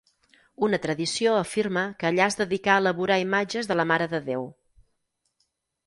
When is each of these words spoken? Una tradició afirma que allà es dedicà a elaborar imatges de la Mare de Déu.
Una 0.67 0.79
tradició 0.85 1.35
afirma 1.41 1.83
que 2.01 2.09
allà 2.11 2.27
es 2.31 2.39
dedicà 2.41 2.73
a 2.77 2.83
elaborar 2.85 3.21
imatges 3.27 3.73
de 3.73 3.81
la 3.81 3.89
Mare 3.93 4.13
de 4.15 4.27
Déu. 4.35 4.53